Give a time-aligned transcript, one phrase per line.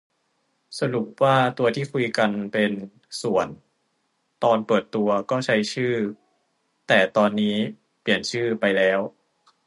[0.79, 2.71] สรุปว่าตัวที่คุยกันเป็น
[3.21, 3.47] ส่วน
[4.43, 5.93] ตอนเปิดตัวก็ใช้ชื่อ
[6.87, 7.55] แต่ตอนนี้
[8.01, 8.99] เปลี่ยนชื่อไปแล้ว